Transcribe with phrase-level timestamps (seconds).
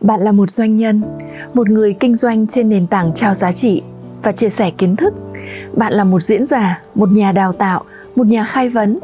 [0.00, 1.02] Bạn là một doanh nhân,
[1.54, 3.82] một người kinh doanh trên nền tảng trao giá trị
[4.22, 5.14] và chia sẻ kiến thức.
[5.72, 7.84] Bạn là một diễn giả, một nhà đào tạo,
[8.16, 8.98] một nhà khai vấn,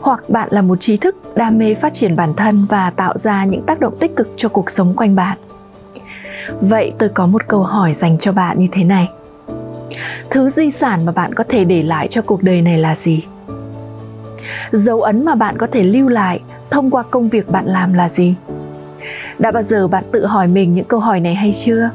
[0.00, 3.44] hoặc bạn là một trí thức đam mê phát triển bản thân và tạo ra
[3.44, 5.38] những tác động tích cực cho cuộc sống quanh bạn.
[6.60, 9.08] Vậy tôi có một câu hỏi dành cho bạn như thế này.
[10.30, 13.24] Thứ di sản mà bạn có thể để lại cho cuộc đời này là gì?
[14.72, 18.08] Dấu ấn mà bạn có thể lưu lại thông qua công việc bạn làm là
[18.08, 18.34] gì?
[19.38, 21.90] Đã bao giờ bạn tự hỏi mình những câu hỏi này hay chưa?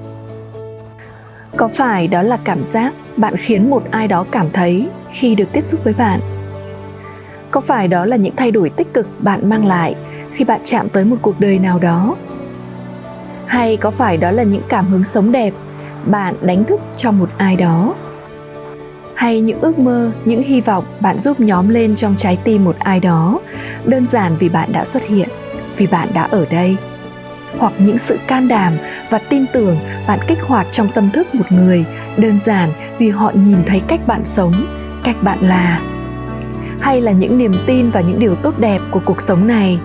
[1.58, 5.47] Có phải đó là cảm giác bạn khiến một ai đó cảm thấy khi được
[5.53, 6.19] tiếp xúc với bạn?
[7.52, 9.95] Có phải đó là những thay đổi tích cực bạn mang lại
[10.34, 12.16] khi bạn chạm tới một cuộc đời nào đó?
[13.45, 15.53] Hay có phải đó là những cảm hứng sống đẹp
[16.06, 17.95] bạn đánh thức cho một ai đó?
[19.16, 22.75] Hay những ước mơ, những hy vọng bạn giúp nhóm lên trong trái tim một
[22.80, 23.39] ai đó
[23.86, 25.30] đơn giản vì bạn đã xuất hiện,
[25.78, 26.78] vì bạn đã ở đây?
[27.58, 28.78] Hoặc những sự can đảm
[29.10, 31.86] và tin tưởng bạn kích hoạt trong tâm thức một người.
[32.18, 34.66] Đơn giản vì họ nhìn thấy cách bạn sống,
[35.04, 35.80] cách bạn là.
[36.80, 39.80] Hay là những niềm tin và những điều tốt đẹp của cuộc sống này.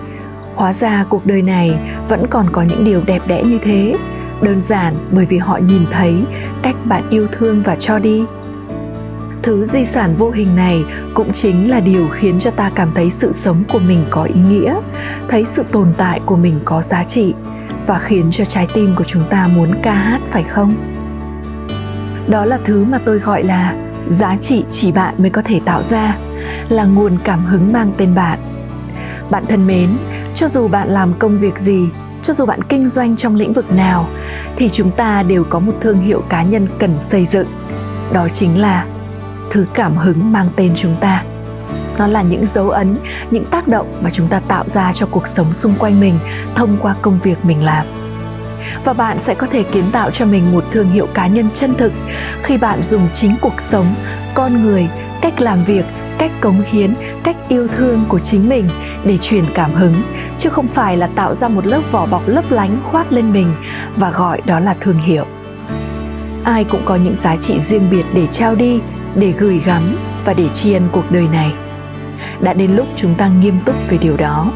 [0.55, 3.95] Hóa ra cuộc đời này vẫn còn có những điều đẹp đẽ như thế.
[4.41, 6.15] Đơn giản bởi vì họ nhìn thấy
[6.61, 8.23] cách bạn yêu thương và cho đi.
[9.43, 13.11] Thứ di sản vô hình này cũng chính là điều khiến cho ta cảm thấy
[13.11, 14.75] sự sống của mình có ý nghĩa,
[15.27, 17.33] thấy sự tồn tại của mình có giá trị
[17.87, 20.75] và khiến cho trái tim của chúng ta muốn ca hát, phải không?
[22.27, 23.75] Đó là thứ mà tôi gọi là
[24.07, 26.17] giá trị chỉ bạn mới có thể tạo ra,
[26.69, 28.39] là nguồn cảm hứng mang tên bạn.
[29.29, 29.89] Bạn thân mến,
[30.35, 31.89] cho dù bạn làm công việc gì,
[32.21, 34.07] cho dù bạn kinh doanh trong lĩnh vực nào,
[34.55, 37.47] thì chúng ta đều có một thương hiệu cá nhân cần xây dựng.
[38.13, 38.85] Đó chính là
[39.51, 41.23] thứ cảm hứng mang tên chúng ta
[41.97, 42.97] nó là những dấu ấn,
[43.31, 46.19] những tác động mà chúng ta tạo ra cho cuộc sống xung quanh mình
[46.55, 47.85] thông qua công việc mình làm.
[48.83, 51.73] Và bạn sẽ có thể kiến tạo cho mình một thương hiệu cá nhân chân
[51.73, 51.91] thực
[52.43, 53.95] khi bạn dùng chính cuộc sống,
[54.33, 54.87] con người,
[55.21, 55.85] cách làm việc,
[56.17, 56.93] cách cống hiến,
[57.23, 58.69] cách yêu thương của chính mình
[59.05, 60.01] để truyền cảm hứng,
[60.37, 63.55] chứ không phải là tạo ra một lớp vỏ bọc lấp lánh khoác lên mình
[63.95, 65.25] và gọi đó là thương hiệu.
[66.43, 68.79] Ai cũng có những giá trị riêng biệt để trao đi,
[69.15, 71.53] để gửi gắm và để tri ân cuộc đời này
[72.41, 74.51] đã đến lúc chúng ta nghiêm túc về điều đó.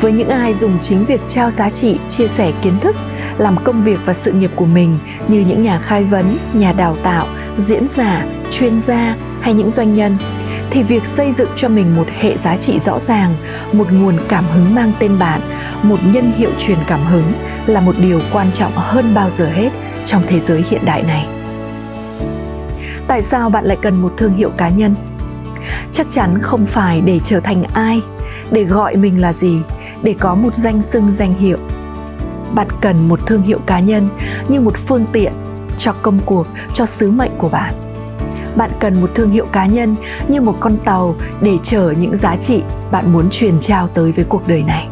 [0.00, 2.96] Với những ai dùng chính việc trao giá trị, chia sẻ kiến thức,
[3.38, 4.98] làm công việc và sự nghiệp của mình
[5.28, 9.94] như những nhà khai vấn, nhà đào tạo, diễn giả, chuyên gia hay những doanh
[9.94, 10.16] nhân,
[10.70, 13.34] thì việc xây dựng cho mình một hệ giá trị rõ ràng,
[13.72, 15.40] một nguồn cảm hứng mang tên bạn,
[15.82, 17.32] một nhân hiệu truyền cảm hứng
[17.66, 19.70] là một điều quan trọng hơn bao giờ hết
[20.04, 21.26] trong thế giới hiện đại này.
[23.06, 24.94] Tại sao bạn lại cần một thương hiệu cá nhân?
[25.92, 28.00] Chắc chắn không phải để trở thành ai,
[28.50, 29.58] để gọi mình là gì,
[30.02, 31.58] để có một danh xưng danh hiệu.
[32.54, 34.08] Bạn cần một thương hiệu cá nhân
[34.48, 35.32] như một phương tiện
[35.78, 37.74] cho công cuộc, cho sứ mệnh của bạn.
[38.56, 39.96] Bạn cần một thương hiệu cá nhân
[40.28, 44.24] như một con tàu để chở những giá trị bạn muốn truyền trao tới với
[44.28, 44.88] cuộc đời này.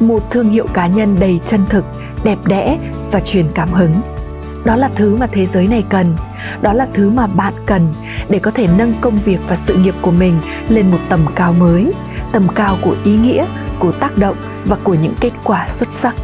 [0.00, 1.84] Một thương hiệu cá nhân đầy chân thực,
[2.24, 2.78] đẹp đẽ
[3.10, 3.92] và truyền cảm hứng
[4.66, 6.16] đó là thứ mà thế giới này cần.
[6.60, 7.94] Đó là thứ mà bạn cần
[8.28, 10.38] để có thể nâng công việc và sự nghiệp của mình
[10.68, 11.92] lên một tầm cao mới,
[12.32, 13.46] tầm cao của ý nghĩa,
[13.78, 16.14] của tác động và của những kết quả xuất sắc.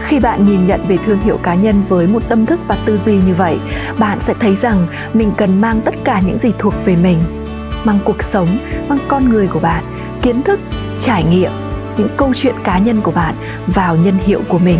[0.00, 2.96] Khi bạn nhìn nhận về thương hiệu cá nhân với một tâm thức và tư
[2.96, 3.58] duy như vậy,
[3.98, 7.18] bạn sẽ thấy rằng mình cần mang tất cả những gì thuộc về mình,
[7.84, 8.58] mang cuộc sống,
[8.88, 9.84] mang con người của bạn,
[10.22, 10.60] kiến thức,
[10.98, 11.52] trải nghiệm,
[11.96, 13.34] những câu chuyện cá nhân của bạn
[13.66, 14.78] vào nhân hiệu của mình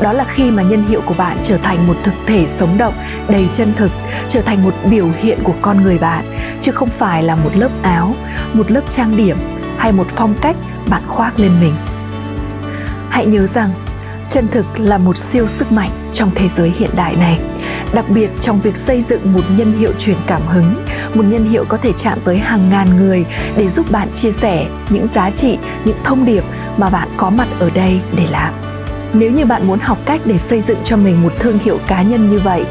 [0.00, 2.94] đó là khi mà nhân hiệu của bạn trở thành một thực thể sống động,
[3.28, 3.90] đầy chân thực,
[4.28, 6.24] trở thành một biểu hiện của con người bạn,
[6.60, 8.14] chứ không phải là một lớp áo,
[8.52, 9.36] một lớp trang điểm
[9.78, 10.56] hay một phong cách
[10.88, 11.74] bạn khoác lên mình.
[13.10, 13.70] Hãy nhớ rằng,
[14.30, 17.40] chân thực là một siêu sức mạnh trong thế giới hiện đại này.
[17.92, 20.84] Đặc biệt trong việc xây dựng một nhân hiệu truyền cảm hứng,
[21.14, 23.24] một nhân hiệu có thể chạm tới hàng ngàn người
[23.56, 26.44] để giúp bạn chia sẻ những giá trị, những thông điệp
[26.76, 28.65] mà bạn có mặt ở đây để làm.
[29.18, 32.02] Nếu như bạn muốn học cách để xây dựng cho mình một thương hiệu cá
[32.02, 32.64] nhân như vậy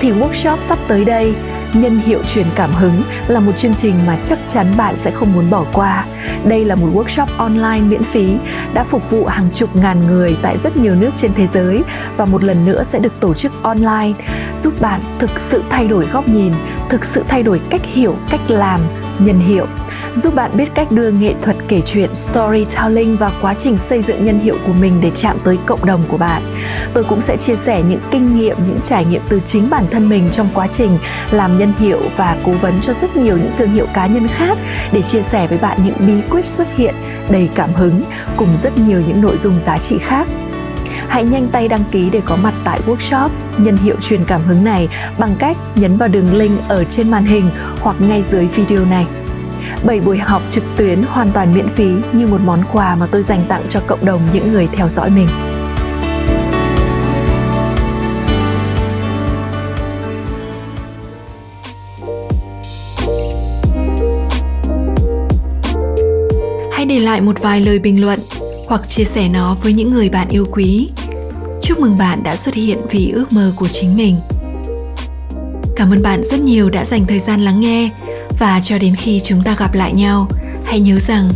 [0.00, 1.34] thì workshop sắp tới đây
[1.74, 5.32] Nhân hiệu truyền cảm hứng là một chương trình mà chắc chắn bạn sẽ không
[5.32, 6.06] muốn bỏ qua.
[6.44, 8.36] Đây là một workshop online miễn phí
[8.74, 11.82] đã phục vụ hàng chục ngàn người tại rất nhiều nước trên thế giới
[12.16, 14.12] và một lần nữa sẽ được tổ chức online,
[14.56, 16.52] giúp bạn thực sự thay đổi góc nhìn,
[16.88, 18.80] thực sự thay đổi cách hiểu, cách làm,
[19.18, 19.66] nhân hiệu
[20.14, 24.24] giúp bạn biết cách đưa nghệ thuật kể chuyện storytelling và quá trình xây dựng
[24.24, 26.42] nhân hiệu của mình để chạm tới cộng đồng của bạn.
[26.94, 30.08] Tôi cũng sẽ chia sẻ những kinh nghiệm, những trải nghiệm từ chính bản thân
[30.08, 30.98] mình trong quá trình
[31.30, 34.58] làm nhân hiệu và cố vấn cho rất nhiều những thương hiệu cá nhân khác
[34.92, 36.94] để chia sẻ với bạn những bí quyết xuất hiện
[37.30, 38.02] đầy cảm hứng
[38.36, 40.26] cùng rất nhiều những nội dung giá trị khác
[41.08, 43.28] hãy nhanh tay đăng ký để có mặt tại workshop
[43.58, 44.88] nhân hiệu truyền cảm hứng này
[45.18, 47.50] bằng cách nhấn vào đường link ở trên màn hình
[47.80, 49.06] hoặc ngay dưới video này.
[49.84, 53.22] 7 buổi học trực tuyến hoàn toàn miễn phí như một món quà mà tôi
[53.22, 55.28] dành tặng cho cộng đồng những người theo dõi mình.
[66.72, 68.18] Hãy để lại một vài lời bình luận
[68.68, 70.90] hoặc chia sẻ nó với những người bạn yêu quý.
[71.62, 74.16] Chúc mừng bạn đã xuất hiện vì ước mơ của chính mình.
[75.76, 77.90] Cảm ơn bạn rất nhiều đã dành thời gian lắng nghe
[78.42, 80.28] và cho đến khi chúng ta gặp lại nhau,
[80.64, 81.30] hãy nhớ rằng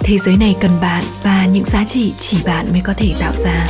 [0.00, 3.32] thế giới này cần bạn và những giá trị chỉ bạn mới có thể tạo
[3.34, 3.66] ra.